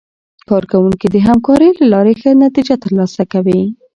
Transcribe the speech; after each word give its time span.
کارکوونکي 0.49 1.07
د 1.11 1.15
همکارۍ 1.27 1.69
له 1.79 1.85
لارې 1.93 2.13
ښه 2.21 2.31
نتیجه 2.45 2.75
ترلاسه 2.83 3.23
کوي 3.33 3.61